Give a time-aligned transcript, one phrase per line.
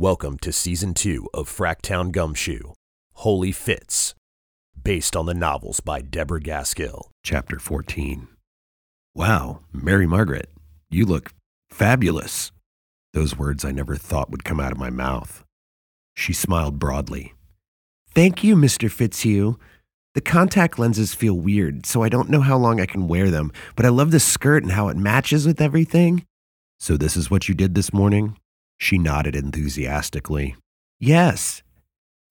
[0.00, 2.72] Welcome to season two of Fracktown Gumshoe,
[3.16, 4.14] Holy Fits,
[4.82, 7.10] based on the novels by Deborah Gaskill.
[7.22, 8.26] Chapter 14.
[9.14, 10.48] Wow, Mary Margaret,
[10.88, 11.34] you look
[11.68, 12.50] fabulous.
[13.12, 15.44] Those words I never thought would come out of my mouth.
[16.16, 17.34] She smiled broadly.
[18.08, 18.90] Thank you, Mr.
[18.90, 19.58] Fitzhugh.
[20.14, 23.52] The contact lenses feel weird, so I don't know how long I can wear them,
[23.76, 26.24] but I love the skirt and how it matches with everything.
[26.78, 28.38] So, this is what you did this morning?
[28.80, 30.56] She nodded enthusiastically.
[30.98, 31.62] Yes.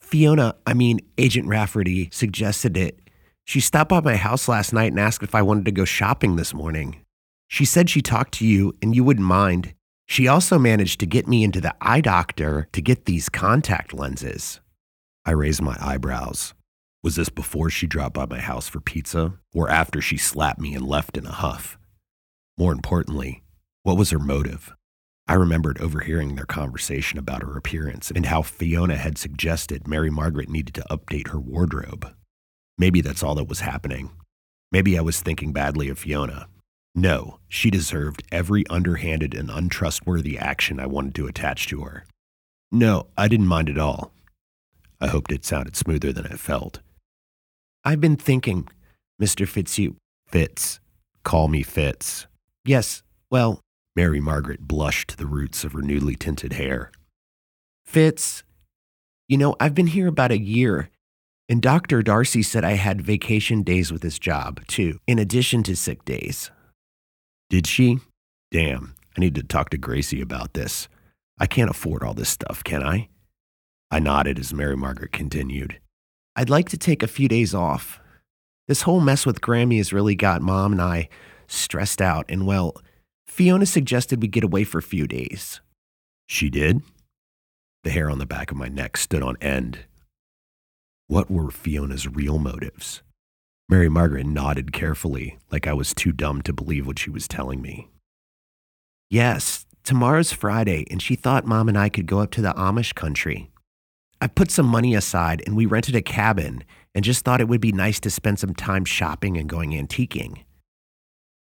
[0.02, 3.00] Fiona, I mean, Agent Rafferty, suggested it.
[3.46, 6.36] She stopped by my house last night and asked if I wanted to go shopping
[6.36, 7.06] this morning.
[7.48, 9.76] She said she talked to you and you wouldn't mind.
[10.08, 14.60] She also managed to get me into the eye doctor to get these contact lenses.
[15.26, 16.56] I raised my eyebrows.
[17.04, 20.74] Was this before she dropped by my house for pizza or after she slapped me
[20.74, 21.78] and left in a huff?
[22.58, 23.44] More importantly,
[23.84, 24.74] what was her motive?
[25.30, 30.50] I remembered overhearing their conversation about her appearance and how Fiona had suggested Mary Margaret
[30.50, 32.12] needed to update her wardrobe.
[32.80, 34.10] Maybe that's all that was happening.
[34.72, 36.48] Maybe I was thinking badly of Fiona.
[36.96, 42.06] No, she deserved every underhanded and untrustworthy action I wanted to attach to her.
[42.72, 44.12] No, I didn't mind at all.
[45.00, 46.80] I hoped it sounded smoother than it felt.
[47.86, 48.68] I've been thinking,
[49.22, 49.48] Mr.
[49.48, 49.96] Fitzhugh.
[50.26, 50.80] Fitz.
[51.24, 52.26] Call me Fitz.
[52.66, 53.62] Yes, well,
[54.00, 56.90] Mary Margaret blushed to the roots of her newly tinted hair.
[57.86, 58.44] Fitz,
[59.28, 60.90] you know, I've been here about a year,
[61.50, 62.02] and Dr.
[62.02, 66.50] Darcy said I had vacation days with this job, too, in addition to sick days.
[67.50, 68.00] Did she?
[68.52, 70.88] Damn, I need to talk to Gracie about this.
[71.38, 73.10] I can't afford all this stuff, can I?
[73.92, 75.78] I nodded as Mary Margaret continued.
[76.38, 78.00] I'd like to take a few days off.
[78.66, 81.10] This whole mess with Grammy has really got Mom and I
[81.48, 82.78] stressed out, and well,
[83.30, 85.62] Fiona suggested we get away for a few days.
[86.28, 86.82] She did?
[87.84, 89.86] The hair on the back of my neck stood on end.
[91.08, 93.02] What were Fiona's real motives?
[93.70, 97.62] Mary Margaret nodded carefully, like I was too dumb to believe what she was telling
[97.62, 97.88] me.
[99.10, 102.94] Yes, tomorrow's Friday, and she thought Mom and I could go up to the Amish
[102.96, 103.52] country.
[104.20, 107.62] I put some money aside and we rented a cabin and just thought it would
[107.62, 110.44] be nice to spend some time shopping and going antiquing.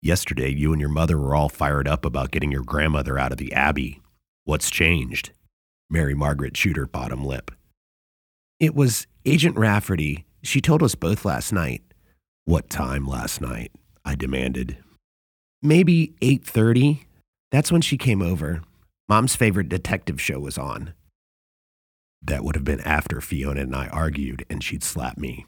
[0.01, 3.39] Yesterday, you and your mother were all fired up about getting your grandmother out of
[3.39, 3.99] the Abbey.
[4.43, 5.31] What's changed?
[5.89, 7.51] Mary Margaret chewed her bottom lip.
[8.59, 10.25] It was Agent Rafferty.
[10.43, 11.81] She told us both last night.
[12.45, 13.71] What time last night?
[14.05, 14.77] I demanded.
[15.63, 17.05] Maybe 8:30.
[17.51, 18.61] That's when she came over.
[19.09, 20.93] Mom's favorite detective show was on.
[22.21, 25.45] That would have been after Fiona and I argued and she'd slap me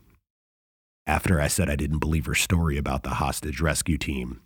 [1.09, 4.41] after I said I didn't believe her story about the hostage rescue team,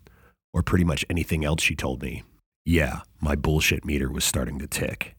[0.54, 2.24] or pretty much anything else she told me.
[2.66, 5.16] Yeah, my bullshit meter was starting to tick.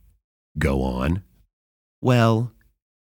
[0.58, 1.22] Go on.
[2.00, 2.52] Well,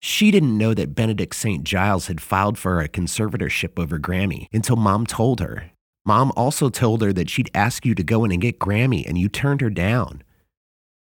[0.00, 1.62] she didn't know that Benedict St.
[1.62, 5.70] Giles had filed for a conservatorship over Grammy until Mom told her.
[6.04, 9.16] Mom also told her that she'd ask you to go in and get Grammy, and
[9.16, 10.24] you turned her down.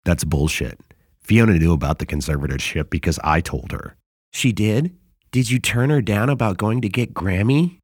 [0.04, 0.78] That's bullshit.
[1.20, 3.96] Fiona knew about the conservatorship because I told her.
[4.30, 4.94] She did?
[5.34, 7.80] Did you turn her down about going to get Grammy?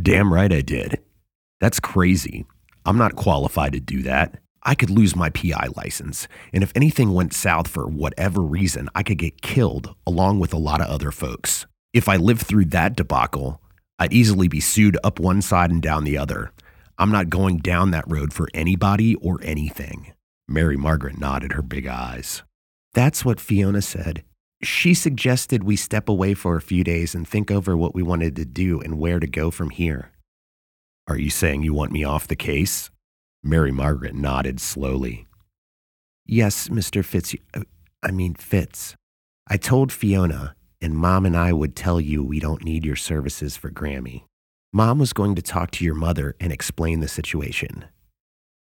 [0.00, 1.02] Damn right I did.
[1.60, 2.46] That's crazy.
[2.86, 4.38] I'm not qualified to do that.
[4.62, 9.02] I could lose my PI license, and if anything went south for whatever reason, I
[9.02, 11.66] could get killed along with a lot of other folks.
[11.92, 13.60] If I lived through that debacle,
[13.98, 16.52] I'd easily be sued up one side and down the other.
[16.96, 20.14] I'm not going down that road for anybody or anything.
[20.48, 22.44] Mary Margaret nodded her big eyes.
[22.94, 24.24] That's what Fiona said
[24.62, 28.36] she suggested we step away for a few days and think over what we wanted
[28.36, 30.10] to do and where to go from here.
[31.06, 32.90] Are you saying you want me off the case?
[33.42, 35.26] Mary Margaret nodded slowly.
[36.24, 37.04] Yes, Mr.
[37.04, 37.34] Fitz.
[37.52, 37.64] Uh,
[38.02, 38.94] I mean, Fitz.
[39.46, 43.56] I told Fiona, and Mom and I would tell you we don't need your services
[43.56, 44.24] for Grammy.
[44.72, 47.84] Mom was going to talk to your mother and explain the situation.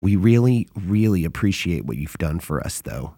[0.03, 3.15] We really, really appreciate what you've done for us, though.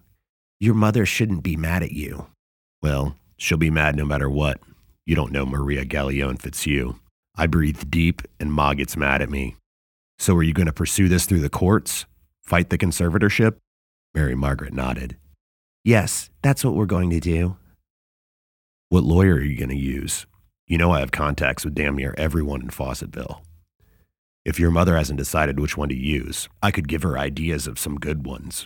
[0.59, 2.27] Your mother shouldn't be mad at you.
[2.87, 4.61] Well, she'll be mad no matter what.
[5.05, 6.97] You don't know Maria Gallione Fitzhugh.
[7.35, 9.57] I breathe deep, and Ma gets mad at me.
[10.19, 12.05] So are you going to pursue this through the courts?
[12.41, 13.57] Fight the conservatorship?
[14.15, 15.17] Mary Margaret nodded.
[15.83, 17.57] Yes, that's what we're going to do.
[18.87, 20.25] What lawyer are you going to use?
[20.65, 23.41] You know I have contacts with damn near everyone in Fawcettville.
[24.45, 27.79] If your mother hasn't decided which one to use, I could give her ideas of
[27.79, 28.65] some good ones.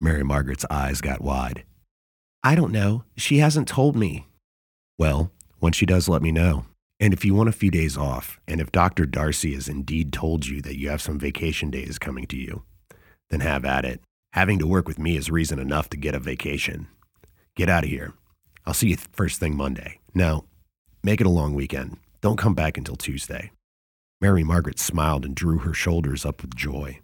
[0.00, 1.64] Mary Margaret's eyes got wide.
[2.48, 3.04] I don't know.
[3.14, 4.26] She hasn't told me.
[4.98, 6.64] Well, when she does, let me know.
[6.98, 9.04] And if you want a few days off, and if Dr.
[9.04, 12.62] Darcy has indeed told you that you have some vacation days coming to you,
[13.28, 14.00] then have at it.
[14.32, 16.86] Having to work with me is reason enough to get a vacation.
[17.54, 18.14] Get out of here.
[18.64, 20.00] I'll see you first thing Monday.
[20.14, 20.46] Now,
[21.04, 21.98] make it a long weekend.
[22.22, 23.50] Don't come back until Tuesday.
[24.22, 27.00] Mary Margaret smiled and drew her shoulders up with joy.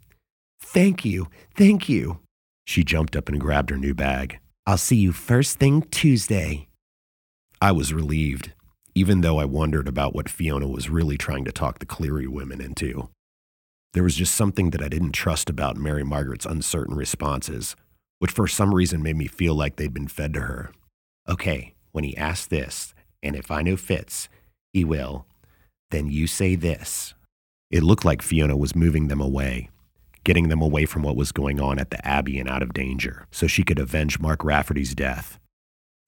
[0.62, 1.28] Thank you.
[1.54, 2.20] Thank you.
[2.64, 4.38] She jumped up and grabbed her new bag.
[4.66, 6.68] I'll see you first thing Tuesday.
[7.60, 8.52] I was relieved,
[8.94, 12.62] even though I wondered about what Fiona was really trying to talk the Cleary women
[12.62, 13.10] into.
[13.92, 17.76] There was just something that I didn't trust about Mary Margaret's uncertain responses,
[18.20, 20.72] which for some reason made me feel like they'd been fed to her.
[21.28, 24.30] Okay, when he asks this, and if I know Fitz,
[24.72, 25.26] he will,
[25.90, 27.12] then you say this.
[27.70, 29.68] It looked like Fiona was moving them away,
[30.24, 33.26] getting them away from what was going on at the Abbey and out of danger,
[33.30, 35.38] so she could avenge Mark Rafferty's death.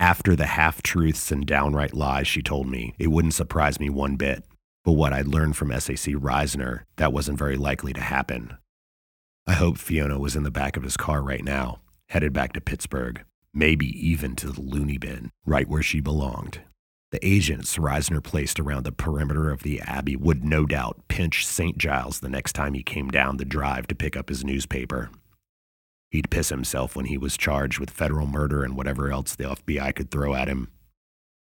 [0.00, 4.16] After the half truths and downright lies she told me, it wouldn't surprise me one
[4.16, 4.44] bit.
[4.84, 8.56] But what I'd learned from SAC Reisner, that wasn't very likely to happen.
[9.46, 12.60] I hope Fiona was in the back of his car right now, headed back to
[12.60, 13.24] Pittsburgh,
[13.54, 16.60] maybe even to the loony bin, right where she belonged.
[17.12, 21.78] The agents Reisner placed around the perimeter of the Abbey would no doubt pinch St.
[21.78, 25.10] Giles the next time he came down the drive to pick up his newspaper.
[26.10, 29.94] He'd piss himself when he was charged with federal murder and whatever else the FBI
[29.94, 30.68] could throw at him.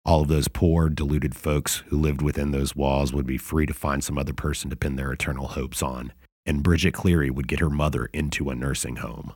[0.05, 3.73] All of those poor, deluded folks who lived within those walls would be free to
[3.73, 6.13] find some other person to pin their eternal hopes on,
[6.45, 9.33] and Bridget Cleary would get her mother into a nursing home.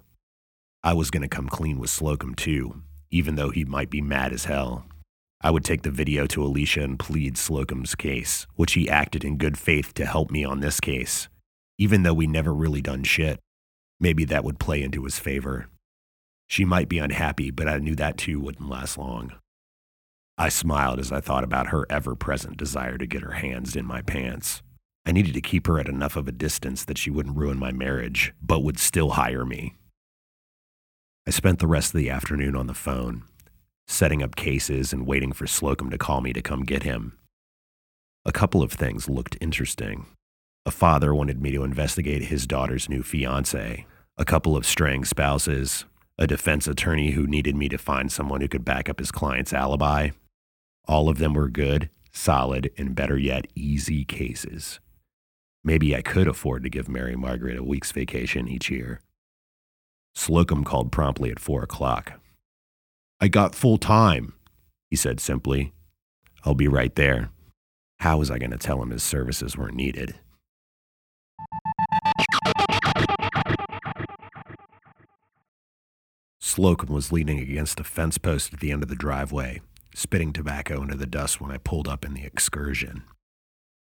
[0.84, 4.34] I was going to come clean with Slocum, too, even though he might be mad
[4.34, 4.84] as hell.
[5.40, 9.36] I would take the video to Alicia and plead Slocum's case, which he acted in
[9.36, 11.28] good faith to help me on this case,
[11.78, 13.38] even though we never really done shit.
[14.00, 15.68] Maybe that would play into his favor.
[16.48, 19.32] She might be unhappy, but I knew that too wouldn't last long.
[20.36, 23.84] I smiled as I thought about her ever present desire to get her hands in
[23.84, 24.62] my pants.
[25.04, 27.72] I needed to keep her at enough of a distance that she wouldn't ruin my
[27.72, 29.76] marriage, but would still hire me.
[31.26, 33.24] I spent the rest of the afternoon on the phone,
[33.88, 37.18] setting up cases and waiting for Slocum to call me to come get him.
[38.24, 40.06] A couple of things looked interesting.
[40.66, 43.86] A father wanted me to investigate his daughter's new fiance,
[44.16, 45.86] a couple of straying spouses,
[46.18, 49.52] a defense attorney who needed me to find someone who could back up his client's
[49.52, 50.10] alibi,
[50.88, 54.80] all of them were good, solid, and better yet, easy cases.
[55.62, 59.00] Maybe I could afford to give Mary Margaret a week's vacation each year.
[60.14, 62.14] Slocum called promptly at four o'clock.
[63.20, 64.34] I got full time,
[64.90, 65.72] he said simply.
[66.44, 67.30] I'll be right there.
[67.98, 70.14] How was I going to tell him his services weren't needed?
[76.40, 79.60] Slocum was leaning against a fence post at the end of the driveway,
[79.94, 83.02] spitting tobacco into the dust when I pulled up in the excursion.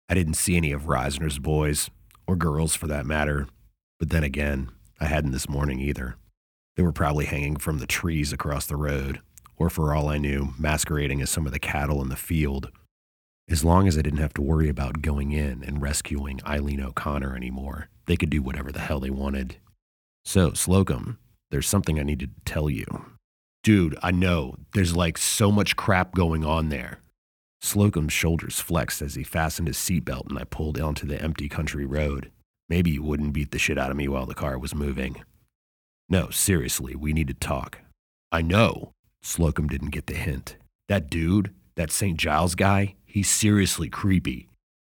[0.08, 1.90] I didn't see any of Reisner's boys,
[2.26, 3.48] or girls for that matter,
[3.98, 6.16] but then again, I hadn't this morning either.
[6.76, 9.20] They were probably hanging from the trees across the road,
[9.56, 12.70] or for all I knew, masquerading as some of the cattle in the field.
[13.48, 17.34] As long as I didn't have to worry about going in and rescuing Eileen O'Connor
[17.34, 19.56] anymore, they could do whatever the hell they wanted.
[20.24, 21.18] So, Slocum,
[21.50, 22.86] there's something I needed to tell you.
[23.62, 24.54] Dude, I know.
[24.72, 27.00] There's like so much crap going on there.
[27.60, 31.84] Slocum's shoulders flexed as he fastened his seatbelt and I pulled onto the empty country
[31.84, 32.30] road.
[32.68, 35.22] Maybe you wouldn't beat the shit out of me while the car was moving.
[36.10, 37.78] No, seriously, we need to talk.
[38.32, 38.92] I know.
[39.22, 40.56] Slocum didn't get the hint.
[40.88, 42.18] That dude, that St.
[42.18, 44.48] Giles guy, he's seriously creepy.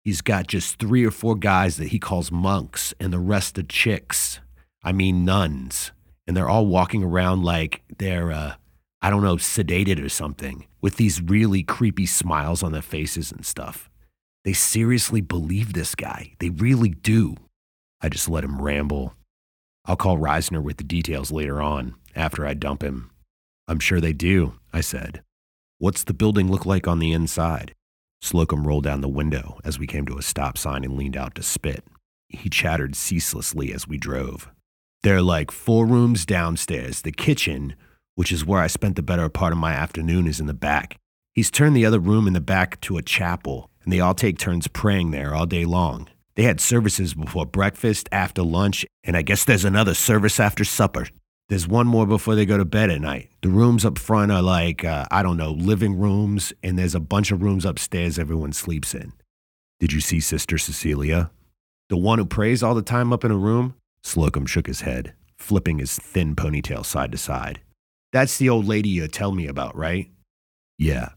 [0.05, 3.69] He's got just three or four guys that he calls monks and the rest of
[3.69, 4.41] chicks.
[4.85, 5.93] I mean, nuns
[6.27, 8.55] and they're all walking around like they're, uh,
[9.01, 13.47] I don't know, sedated or something, with these really creepy smiles on their faces and
[13.47, 13.89] stuff.
[14.45, 16.35] They seriously believe this guy.
[16.41, 17.37] They really do.
[18.01, 19.15] I just let him ramble.
[19.87, 23.11] I'll call Reisner with the details later on, after I dump him.
[23.69, 25.23] I'm sure they do, I said.
[25.79, 27.75] What's the building look like on the inside?
[28.21, 31.35] Slocum rolled down the window as we came to a stop sign and leaned out
[31.37, 31.85] to spit.
[32.29, 34.51] He chattered ceaselessly as we drove.
[35.03, 37.03] They're like four rooms downstairs.
[37.03, 37.77] The kitchen,
[38.17, 40.97] which is where I spent the better part of my afternoon, is in the back.
[41.33, 44.39] He's turned the other room in the back to a chapel, and they all take
[44.39, 46.09] turns praying there all day long.
[46.37, 51.09] They had services before breakfast, after lunch, and I guess there's another service after supper.
[51.49, 53.31] There's one more before they go to bed at night.
[53.41, 57.01] The rooms up front are like, uh, I don't know, living rooms, and there's a
[57.01, 59.13] bunch of rooms upstairs everyone sleeps in.
[59.81, 61.31] Did you see Sister Cecilia?
[61.89, 63.75] The one who prays all the time up in a room?
[64.03, 67.61] Slocum shook his head, flipping his thin ponytail side to side.
[68.13, 70.11] That's the old lady you tell me about, right?
[70.79, 71.11] Yeah.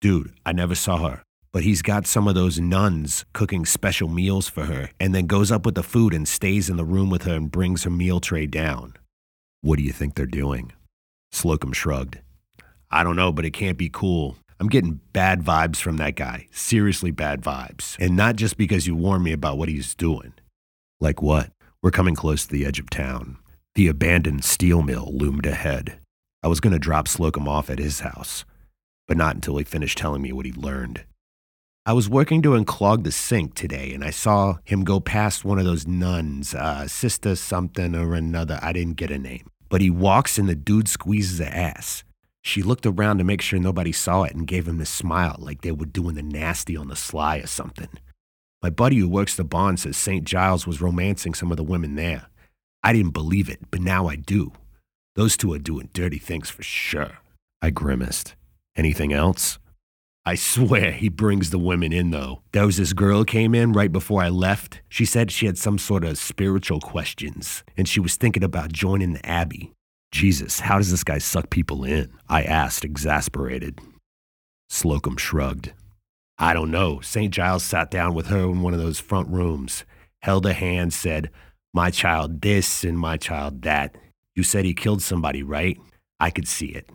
[0.00, 1.22] Dude, I never saw her.
[1.52, 5.52] But he's got some of those nuns cooking special meals for her and then goes
[5.52, 8.20] up with the food and stays in the room with her and brings her meal
[8.20, 8.94] tray down.
[9.60, 10.72] What do you think they're doing?
[11.30, 12.20] Slocum shrugged.
[12.90, 14.36] I don't know, but it can't be cool.
[14.58, 16.46] I'm getting bad vibes from that guy.
[16.52, 17.96] Seriously bad vibes.
[17.98, 20.32] And not just because you warned me about what he's doing.
[21.00, 21.50] Like what?
[21.82, 23.38] We're coming close to the edge of town.
[23.74, 25.98] The abandoned steel mill loomed ahead.
[26.42, 28.44] I was going to drop Slocum off at his house,
[29.06, 31.04] but not until he finished telling me what he'd learned.
[31.84, 35.58] I was working to unclog the sink today, and I saw him go past one
[35.58, 38.60] of those nuns, uh, Sister something or another.
[38.62, 39.50] I didn't get a name.
[39.68, 42.04] But he walks, and the dude squeezes her ass.
[42.40, 45.62] She looked around to make sure nobody saw it and gave him the smile like
[45.62, 47.88] they were doing the nasty on the sly or something.
[48.62, 50.22] My buddy who works the barn says St.
[50.22, 52.26] Giles was romancing some of the women there.
[52.84, 54.52] I didn't believe it, but now I do.
[55.16, 57.18] Those two are doing dirty things for sure.
[57.60, 58.36] I grimaced.
[58.76, 59.58] Anything else?
[60.24, 62.42] I swear he brings the women in, though.
[62.52, 64.80] There was this girl came in right before I left.
[64.88, 69.14] She said she had some sort of spiritual questions, and she was thinking about joining
[69.14, 69.72] the Abbey.
[70.12, 72.12] Jesus, how does this guy suck people in?
[72.28, 73.80] I asked, exasperated.
[74.68, 75.72] Slocum shrugged.
[76.38, 77.00] I don't know.
[77.00, 77.34] St.
[77.34, 79.84] Giles sat down with her in one of those front rooms,
[80.20, 81.30] held a hand, said,
[81.74, 83.96] My child this and my child that.
[84.36, 85.78] You said he killed somebody, right?
[86.20, 86.88] I could see it.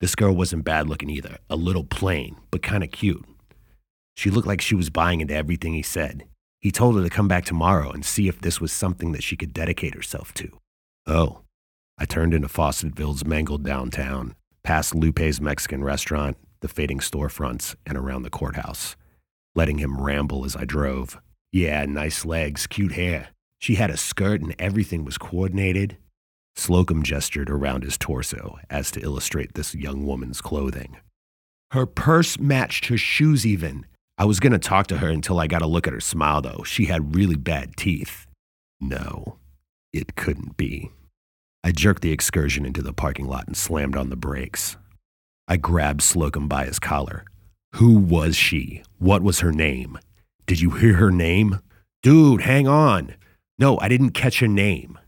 [0.00, 3.24] This girl wasn't bad looking either, a little plain, but kind of cute.
[4.16, 6.24] She looked like she was buying into everything he said.
[6.60, 9.36] He told her to come back tomorrow and see if this was something that she
[9.36, 10.58] could dedicate herself to.
[11.06, 11.40] Oh.
[11.96, 14.34] I turned into Fawcettville's mangled downtown,
[14.64, 18.96] past Lupe's Mexican restaurant, the fading storefronts, and around the courthouse,
[19.54, 21.20] letting him ramble as I drove.
[21.52, 23.28] Yeah, nice legs, cute hair.
[23.60, 25.98] She had a skirt and everything was coordinated.
[26.56, 30.96] Slocum gestured around his torso as to illustrate this young woman's clothing.
[31.72, 33.86] Her purse matched her shoes, even.
[34.16, 36.40] I was going to talk to her until I got a look at her smile,
[36.40, 36.62] though.
[36.64, 38.26] She had really bad teeth.
[38.80, 39.38] No,
[39.92, 40.90] it couldn't be.
[41.64, 44.76] I jerked the excursion into the parking lot and slammed on the brakes.
[45.48, 47.24] I grabbed Slocum by his collar.
[47.74, 48.82] Who was she?
[48.98, 49.98] What was her name?
[50.46, 51.60] Did you hear her name?
[52.02, 53.16] Dude, hang on.
[53.58, 54.98] No, I didn't catch her name.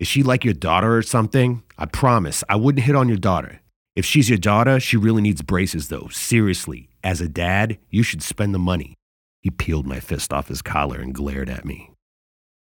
[0.00, 1.62] Is she like your daughter or something?
[1.76, 3.60] I promise, I wouldn't hit on your daughter.
[3.94, 6.08] If she's your daughter, she really needs braces, though.
[6.10, 8.94] Seriously, as a dad, you should spend the money.
[9.42, 11.90] He peeled my fist off his collar and glared at me.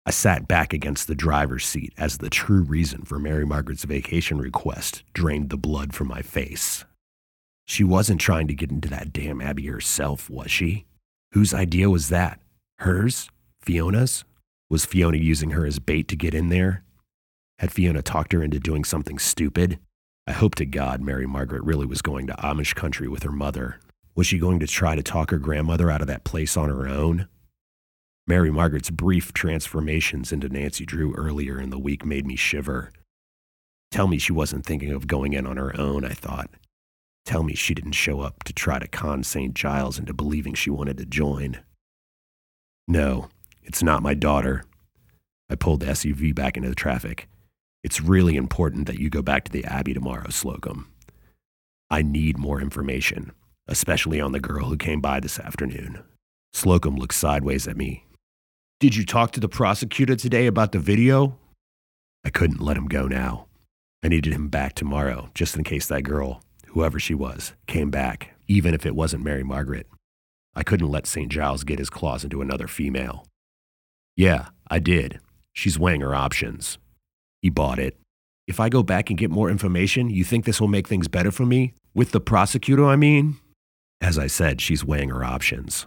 [0.06, 4.38] I sat back against the driver's seat as the true reason for Mary Margaret's vacation
[4.38, 6.84] request drained the blood from my face.
[7.66, 10.84] She wasn't trying to get into that damn Abbey herself, was she?
[11.32, 12.38] Whose idea was that?
[12.78, 13.28] Hers?
[13.60, 14.24] Fiona's?
[14.70, 16.84] Was Fiona using her as bait to get in there?
[17.58, 19.78] Had Fiona talked her into doing something stupid?
[20.26, 23.78] I hope to God Mary Margaret really was going to Amish country with her mother.
[24.14, 26.88] Was she going to try to talk her grandmother out of that place on her
[26.88, 27.28] own?
[28.26, 32.90] Mary Margaret's brief transformations into Nancy Drew earlier in the week made me shiver.
[33.90, 36.50] Tell me she wasn't thinking of going in on her own, I thought.
[37.26, 39.54] Tell me she didn't show up to try to con St.
[39.54, 41.58] Giles into believing she wanted to join.
[42.88, 43.28] No,
[43.62, 44.64] it's not my daughter.
[45.50, 47.28] I pulled the SUV back into the traffic.
[47.84, 50.90] It's really important that you go back to the Abbey tomorrow, Slocum.
[51.90, 53.32] I need more information,
[53.68, 56.02] especially on the girl who came by this afternoon.
[56.54, 58.06] Slocum looked sideways at me.
[58.80, 61.38] Did you talk to the prosecutor today about the video?
[62.24, 63.48] I couldn't let him go now.
[64.02, 68.30] I needed him back tomorrow, just in case that girl, whoever she was, came back,
[68.48, 69.86] even if it wasn't Mary Margaret.
[70.54, 71.30] I couldn't let St.
[71.30, 73.26] Giles get his claws into another female.
[74.16, 75.20] Yeah, I did.
[75.52, 76.78] She's weighing her options.
[77.44, 77.98] He bought it.
[78.46, 81.30] If I go back and get more information, you think this will make things better
[81.30, 81.74] for me?
[81.94, 83.36] With the prosecutor, I mean?
[84.00, 85.86] As I said, she's weighing her options.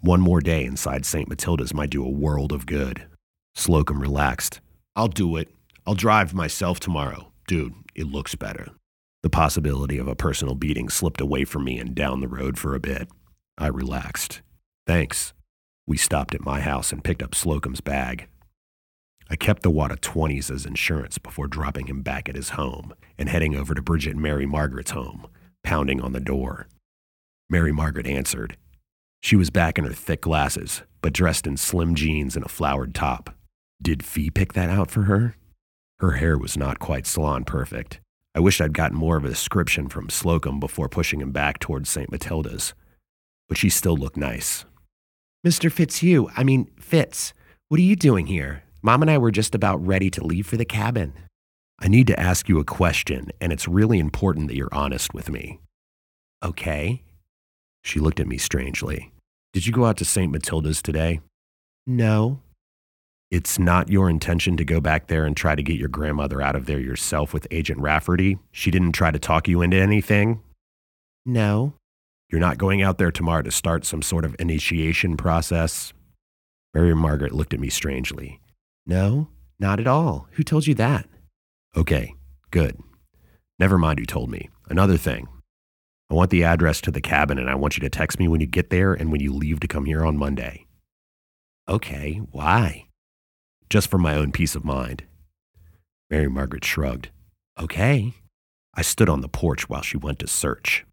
[0.00, 1.28] One more day inside St.
[1.28, 3.06] Matilda's might do a world of good.
[3.54, 4.60] Slocum relaxed.
[4.96, 5.48] I'll do it.
[5.86, 7.30] I'll drive myself tomorrow.
[7.46, 8.70] Dude, it looks better.
[9.22, 12.74] The possibility of a personal beating slipped away from me and down the road for
[12.74, 13.08] a bit.
[13.56, 14.42] I relaxed.
[14.88, 15.34] Thanks.
[15.86, 18.26] We stopped at my house and picked up Slocum's bag.
[19.28, 22.94] I kept the wad of 20s as insurance before dropping him back at his home
[23.18, 25.26] and heading over to Bridget and Mary Margaret's home,
[25.64, 26.68] pounding on the door.
[27.50, 28.56] Mary Margaret answered.
[29.20, 32.94] She was back in her thick glasses, but dressed in slim jeans and a flowered
[32.94, 33.34] top.
[33.82, 35.34] Did Fee pick that out for her?
[35.98, 38.00] Her hair was not quite salon perfect.
[38.34, 41.88] I wished I'd gotten more of a description from Slocum before pushing him back towards
[41.88, 42.12] St.
[42.12, 42.74] Matilda's.
[43.48, 44.66] But she still looked nice.
[45.46, 45.72] Mr.
[45.72, 47.32] Fitzhugh, I mean, Fitz,
[47.68, 48.62] what are you doing here?
[48.86, 51.12] Mom and I were just about ready to leave for the cabin.
[51.80, 55.28] I need to ask you a question, and it's really important that you're honest with
[55.28, 55.58] me.
[56.40, 57.02] Okay.
[57.82, 59.10] She looked at me strangely.
[59.52, 60.30] Did you go out to St.
[60.30, 61.18] Matilda's today?
[61.84, 62.38] No.
[63.28, 66.54] It's not your intention to go back there and try to get your grandmother out
[66.54, 68.38] of there yourself with Agent Rafferty?
[68.52, 70.42] She didn't try to talk you into anything?
[71.24, 71.74] No.
[72.30, 75.92] You're not going out there tomorrow to start some sort of initiation process?
[76.72, 78.38] Mary Margaret looked at me strangely.
[78.86, 79.28] No,
[79.58, 80.28] not at all.
[80.32, 81.06] Who told you that?
[81.76, 82.14] Okay,
[82.50, 82.78] good.
[83.58, 84.48] Never mind who told me.
[84.68, 85.28] Another thing.
[86.10, 88.40] I want the address to the cabin and I want you to text me when
[88.40, 90.66] you get there and when you leave to come here on Monday.
[91.68, 92.86] Okay, why?
[93.68, 95.02] Just for my own peace of mind.
[96.08, 97.10] Mary Margaret shrugged.
[97.58, 98.14] Okay.
[98.74, 100.84] I stood on the porch while she went to search.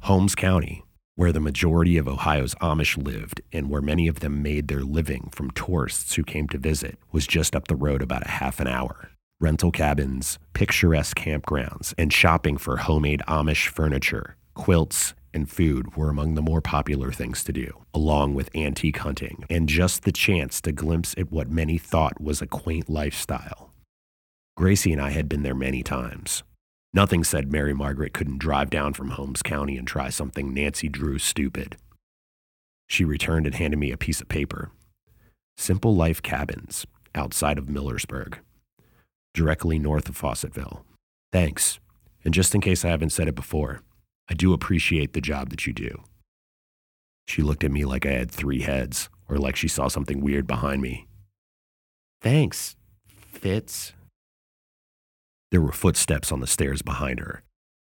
[0.00, 0.84] Holmes County,
[1.22, 5.28] where the majority of Ohio's Amish lived and where many of them made their living
[5.30, 8.66] from tourists who came to visit, was just up the road about a half an
[8.66, 9.08] hour.
[9.40, 16.34] Rental cabins, picturesque campgrounds, and shopping for homemade Amish furniture, quilts, and food were among
[16.34, 20.72] the more popular things to do, along with antique hunting and just the chance to
[20.72, 23.70] glimpse at what many thought was a quaint lifestyle.
[24.56, 26.42] Gracie and I had been there many times.
[26.94, 31.18] Nothing said Mary Margaret couldn't drive down from Holmes County and try something Nancy Drew
[31.18, 31.76] stupid.
[32.86, 34.70] She returned and handed me a piece of paper.
[35.56, 38.38] Simple Life Cabins, outside of Millersburg,
[39.32, 40.82] directly north of Fawcettville.
[41.32, 41.78] Thanks.
[42.24, 43.80] And just in case I haven't said it before,
[44.28, 46.02] I do appreciate the job that you do.
[47.26, 50.46] She looked at me like I had three heads, or like she saw something weird
[50.46, 51.06] behind me.
[52.20, 53.94] Thanks, Fitz.
[55.52, 57.42] There were footsteps on the stairs behind her.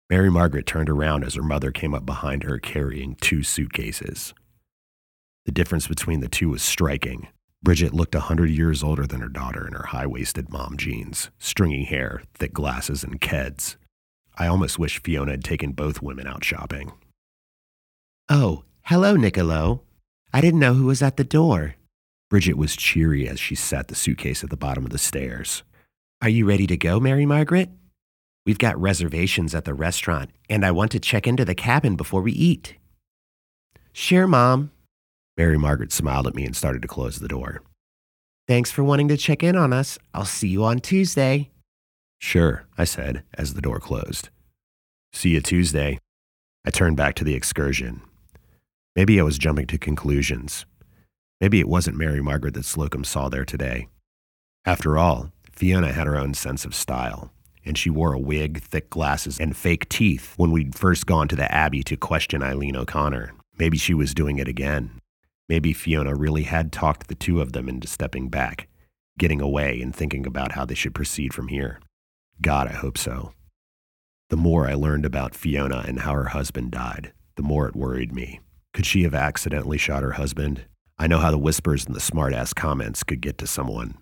[0.10, 4.34] Mary Margaret turned around as her mother came up behind her carrying two suitcases.
[5.46, 7.28] The difference between the two was striking.
[7.62, 11.30] Bridget looked a hundred years older than her daughter in her high waisted mom jeans,
[11.40, 13.76] stringy hair, thick glasses, and keds.
[14.38, 16.94] I almost wish Fiona had taken both women out shopping.
[18.30, 19.82] Oh, hello, Niccolo.
[20.32, 21.76] I didn't know who was at the door.
[22.30, 25.64] Bridget was cheery as she sat the suitcase at the bottom of the stairs.
[26.20, 27.70] Are you ready to go, Mary Margaret?
[28.44, 32.24] We've got reservations at the restaurant, and I want to check into the cabin before
[32.24, 32.76] we eat.
[33.94, 34.72] Sure, Mom.
[35.38, 37.62] Mary Margaret smiled at me and started to close the door.
[38.48, 40.00] Thanks for wanting to check in on us.
[40.16, 41.52] I'll see you on Tuesday.
[42.18, 44.30] Sure, I said as the door closed.
[45.14, 46.00] See you Tuesday.
[46.66, 48.02] I turned back to the excursion.
[48.96, 50.66] Maybe I was jumping to conclusions.
[51.40, 53.88] Maybe it wasn't Mary Margaret that Slocum saw there today.
[54.66, 57.32] After all, Fiona had her own sense of style,
[57.66, 61.36] and she wore a wig, thick glasses, and fake teeth when we'd first gone to
[61.36, 63.34] the Abbey to question Eileen O'Connor.
[63.58, 65.02] Maybe she was doing it again.
[65.50, 68.68] Maybe Fiona really had talked the two of them into stepping back,
[69.18, 71.80] getting away, and thinking about how they should proceed from here.
[72.40, 73.34] God, I hope so.
[74.30, 78.14] The more I learned about Fiona and how her husband died, the more it worried
[78.14, 78.42] me.
[78.76, 80.66] Could she have accidentally shot her husband?
[81.00, 83.98] I know how the whispers and the smart-ass comments could get to someone,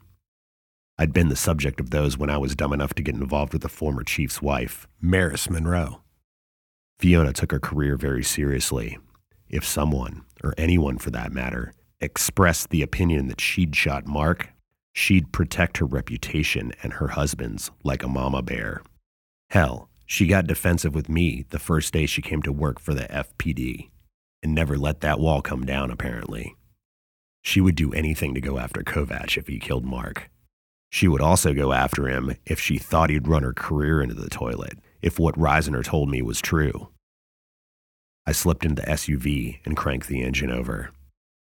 [0.98, 3.64] I'd been the subject of those when I was dumb enough to get involved with
[3.64, 6.02] the former chief's wife, Maris Monroe.
[7.00, 8.98] Fiona took her career very seriously.
[9.50, 14.54] If someone, or anyone for that matter, expressed the opinion that she'd shot Mark,
[14.94, 18.82] she'd protect her reputation and her husband's like a mama bear.
[19.50, 23.04] Hell, she got defensive with me the first day she came to work for the
[23.04, 23.90] FPD
[24.42, 26.56] and never let that wall come down, apparently.
[27.42, 30.30] She would do anything to go after Kovach if he killed Mark.
[30.96, 34.30] She would also go after him if she thought he'd run her career into the
[34.30, 36.88] toilet, if what Reisner told me was true.
[38.26, 40.92] I slipped into the SUV and cranked the engine over.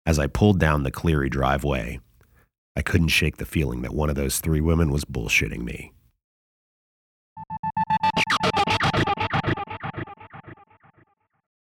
[0.07, 2.01] As I pulled down the Cleary driveway,
[2.75, 5.93] I couldn't shake the feeling that one of those three women was bullshitting me.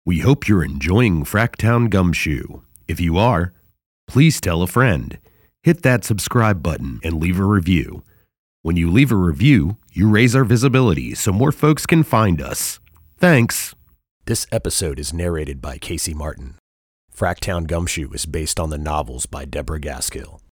[0.05, 2.61] We hope you're enjoying Fracktown Gumshoe.
[2.87, 3.55] If you are,
[4.07, 5.17] please tell a friend
[5.67, 8.01] hit that subscribe button and leave a review.
[8.61, 12.79] When you leave a review, you raise our visibility so more folks can find us.
[13.17, 13.75] Thanks.
[14.23, 16.55] This episode is narrated by Casey Martin.
[17.13, 20.39] Fracktown Gumshoe is based on the novels by Deborah Gaskill.